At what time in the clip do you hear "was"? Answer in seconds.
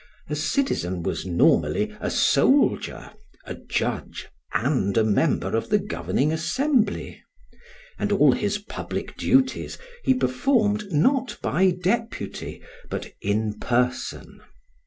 1.03-1.27